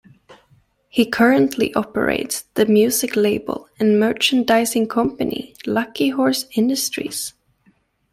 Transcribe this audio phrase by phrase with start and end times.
[0.89, 7.35] He currently operates the music label and merchandising company Luckyhorse Industries.